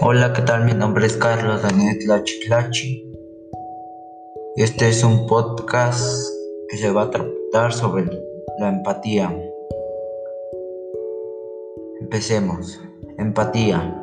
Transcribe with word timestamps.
Hola, 0.00 0.32
¿qué 0.32 0.42
tal? 0.42 0.64
Mi 0.64 0.74
nombre 0.74 1.06
es 1.06 1.16
Carlos 1.16 1.62
Daniel 1.62 1.98
Tlachi 1.98 3.06
este 4.56 4.88
es 4.88 5.04
un 5.04 5.26
podcast 5.26 6.30
que 6.68 6.76
se 6.78 6.90
va 6.90 7.02
a 7.02 7.10
tratar 7.10 7.72
sobre 7.72 8.06
la 8.58 8.68
empatía. 8.68 9.34
Empecemos. 12.00 12.80
Empatía. 13.18 14.00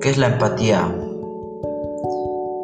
¿Qué 0.00 0.10
es 0.10 0.18
la 0.18 0.28
empatía? 0.28 0.92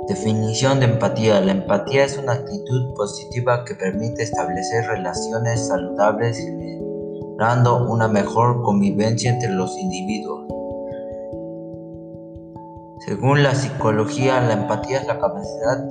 Definición 0.09 0.81
de 0.81 0.87
empatía. 0.87 1.41
La 1.41 1.53
empatía 1.53 2.05
es 2.05 2.19
una 2.19 2.33
actitud 2.33 2.95
positiva 2.95 3.65
que 3.65 3.75
permite 3.75 4.23
establecer 4.23 4.85
relaciones 4.87 5.69
saludables 5.69 6.39
generando 7.43 7.87
una 7.89 8.09
mejor 8.09 8.63
convivencia 8.63 9.33
entre 9.33 9.51
los 9.51 9.77
individuos. 9.79 10.62
Según 13.07 13.43
la 13.43 13.53
psicología, 13.57 14.41
la 14.43 14.53
empatía 14.53 15.01
es 15.01 15.07
la 15.09 15.19
capacidad 15.19 15.85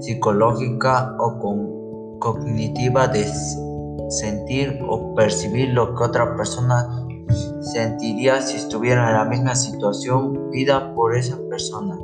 psicológica 0.00 1.14
o 1.18 2.18
cognitiva 2.18 3.06
de 3.06 3.26
sentir 4.08 4.80
o 4.88 5.14
percibir 5.14 5.74
lo 5.74 5.94
que 5.94 6.04
otra 6.04 6.34
persona 6.34 6.88
sentiría 7.60 8.40
si 8.40 8.56
estuviera 8.56 9.10
en 9.10 9.14
la 9.14 9.26
misma 9.26 9.54
situación 9.54 10.50
vida 10.52 10.94
por 10.94 11.14
esa 11.14 11.36
persona. 11.50 11.98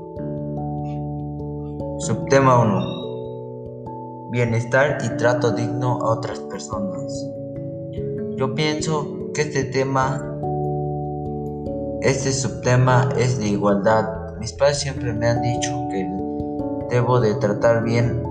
Subtema 2.00 2.60
1. 2.60 4.30
Bienestar 4.30 4.98
y 5.02 5.16
trato 5.16 5.52
digno 5.52 6.00
a 6.02 6.10
otras 6.18 6.38
personas. 6.38 7.26
Yo 8.36 8.54
pienso 8.54 9.30
que 9.32 9.40
este 9.40 9.64
tema, 9.64 10.22
este 12.02 12.30
subtema 12.32 13.08
es 13.16 13.38
de 13.38 13.48
igualdad 13.48 14.19
mis 14.40 14.52
padres 14.54 14.78
siempre 14.78 15.12
me 15.12 15.28
han 15.28 15.42
dicho 15.42 15.86
que 15.90 16.08
debo 16.88 17.20
de 17.20 17.34
tratar 17.34 17.84
bien 17.84 18.22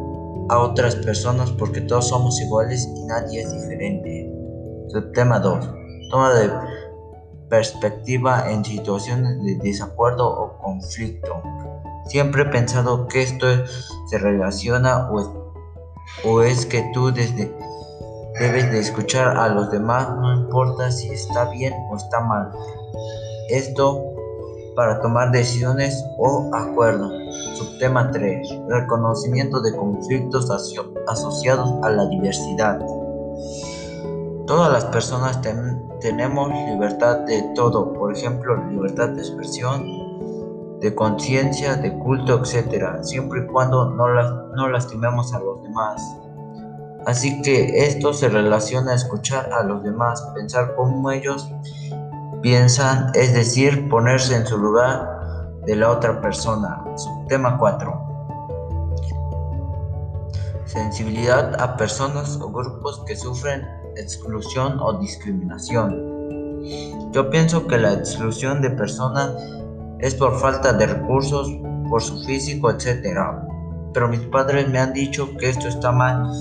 a 0.49 0.59
otras 0.59 0.95
personas 0.95 1.51
porque 1.51 1.81
todos 1.81 2.09
somos 2.09 2.41
iguales 2.41 2.89
y 2.95 3.05
nadie 3.05 3.41
es 3.41 3.53
diferente. 3.53 4.27
Subtema 4.87 5.39
2. 5.39 5.69
Toma 6.09 6.33
de 6.33 6.51
perspectiva 7.47 8.51
en 8.51 8.65
situaciones 8.65 9.41
de 9.43 9.55
desacuerdo 9.57 10.27
o 10.27 10.57
conflicto. 10.57 11.41
Siempre 12.07 12.41
he 12.41 12.45
pensado 12.45 13.07
que 13.07 13.21
esto 13.21 13.45
se 14.09 14.17
relaciona 14.17 15.09
o 15.11 15.39
o 16.23 16.41
es 16.41 16.65
que 16.65 16.89
tú 16.93 17.11
desde 17.11 17.55
debes 18.39 18.71
de 18.71 18.79
escuchar 18.79 19.37
a 19.37 19.49
los 19.49 19.69
demás, 19.69 20.09
no 20.17 20.33
importa 20.33 20.91
si 20.91 21.09
está 21.09 21.49
bien 21.51 21.73
o 21.91 21.95
está 21.95 22.19
mal. 22.21 22.51
Esto 23.49 24.03
para 24.75 25.01
tomar 25.01 25.31
decisiones 25.31 26.05
o 26.17 26.49
acuerdos. 26.53 27.11
Subtema 27.55 28.11
3. 28.11 28.47
Reconocimiento 28.67 29.61
de 29.61 29.75
conflictos 29.75 30.49
asociados 31.07 31.73
a 31.83 31.89
la 31.89 32.07
diversidad. 32.07 32.79
Todas 34.47 34.71
las 34.71 34.85
personas 34.85 35.39
tenemos 36.01 36.49
libertad 36.49 37.19
de 37.19 37.43
todo, 37.55 37.93
por 37.93 38.15
ejemplo, 38.15 38.55
libertad 38.69 39.09
de 39.09 39.21
expresión, 39.21 40.79
de 40.79 40.95
conciencia, 40.95 41.75
de 41.75 41.97
culto, 41.99 42.41
etc., 42.41 43.03
siempre 43.03 43.41
y 43.41 43.47
cuando 43.47 43.89
no, 43.91 44.07
no 44.55 44.69
lastimemos 44.69 45.33
a 45.33 45.39
los 45.39 45.61
demás. 45.61 46.01
Así 47.05 47.41
que 47.41 47.85
esto 47.85 48.13
se 48.13 48.29
relaciona 48.29 48.91
a 48.91 48.95
escuchar 48.95 49.51
a 49.53 49.63
los 49.63 49.83
demás, 49.83 50.21
pensar 50.35 50.75
como 50.75 51.11
ellos 51.11 51.49
piensan, 52.41 53.11
es 53.13 53.33
decir, 53.33 53.89
ponerse 53.89 54.35
en 54.35 54.45
su 54.45 54.57
lugar 54.57 55.59
de 55.65 55.75
la 55.75 55.91
otra 55.91 56.21
persona. 56.21 56.83
Subtema 56.95 57.57
4. 57.57 58.09
Sensibilidad 60.65 61.59
a 61.61 61.75
personas 61.77 62.39
o 62.41 62.51
grupos 62.51 63.03
que 63.05 63.15
sufren 63.15 63.67
exclusión 63.95 64.79
o 64.79 64.99
discriminación. 64.99 66.09
Yo 67.11 67.29
pienso 67.29 67.65
que 67.67 67.77
la 67.77 67.93
exclusión 67.93 68.61
de 68.61 68.69
personas 68.69 69.31
es 69.99 70.15
por 70.15 70.39
falta 70.39 70.73
de 70.73 70.85
recursos, 70.85 71.49
por 71.89 72.01
su 72.01 72.23
físico, 72.23 72.69
etc. 72.69 73.19
Pero 73.93 74.07
mis 74.07 74.21
padres 74.21 74.69
me 74.69 74.79
han 74.79 74.93
dicho 74.93 75.35
que 75.37 75.49
esto 75.49 75.67
está 75.67 75.91
mal 75.91 76.31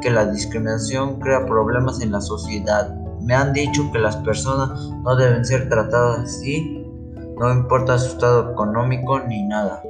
que 0.00 0.10
la 0.10 0.26
discriminación 0.26 1.18
crea 1.18 1.46
problemas 1.46 2.00
en 2.00 2.12
la 2.12 2.20
sociedad. 2.20 2.94
Me 3.22 3.34
han 3.34 3.52
dicho 3.52 3.90
que 3.92 3.98
las 3.98 4.16
personas 4.16 4.70
no 5.02 5.16
deben 5.16 5.44
ser 5.44 5.68
tratadas 5.68 6.20
así, 6.20 6.84
no 7.38 7.52
importa 7.52 7.98
su 7.98 8.12
estado 8.12 8.52
económico 8.52 9.20
ni 9.20 9.42
nada. 9.44 9.82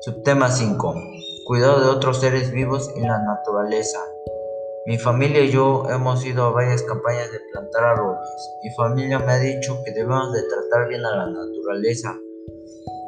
Subtema 0.00 0.48
5. 0.48 0.94
Cuidado 1.46 1.80
de 1.80 1.90
otros 1.90 2.20
seres 2.20 2.52
vivos 2.52 2.90
en 2.96 3.08
la 3.08 3.18
naturaleza. 3.22 3.98
Mi 4.86 4.98
familia 4.98 5.40
y 5.40 5.50
yo 5.50 5.88
hemos 5.90 6.24
ido 6.24 6.44
a 6.44 6.50
varias 6.50 6.82
campañas 6.82 7.32
de 7.32 7.40
plantar 7.52 7.84
árboles. 7.84 8.28
Mi 8.62 8.70
familia 8.70 9.18
me 9.18 9.32
ha 9.32 9.38
dicho 9.38 9.82
que 9.84 9.90
debemos 9.90 10.32
de 10.32 10.42
tratar 10.42 10.88
bien 10.88 11.04
a 11.04 11.16
la 11.16 11.26
naturaleza. 11.26 12.16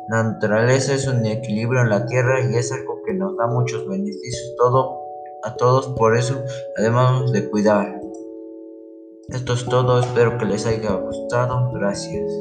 La 0.09 0.25
naturaleza 0.25 0.95
es 0.95 1.07
un 1.07 1.25
equilibrio 1.25 1.83
en 1.83 1.91
la 1.91 2.07
tierra 2.07 2.41
y 2.41 2.57
es 2.57 2.73
algo 2.73 3.03
que 3.07 3.15
nos 3.15 3.37
da 3.37 3.47
muchos 3.47 3.87
beneficios 3.87 4.55
todo, 4.57 4.99
a 5.45 5.55
todos, 5.55 5.89
por 5.89 6.17
eso 6.17 6.43
debemos 6.77 7.31
de 7.31 7.49
cuidar. 7.49 7.98
Esto 9.29 9.53
es 9.53 9.67
todo, 9.67 10.01
espero 10.01 10.39
que 10.39 10.47
les 10.47 10.65
haya 10.65 10.93
gustado, 10.93 11.71
gracias. 11.75 12.33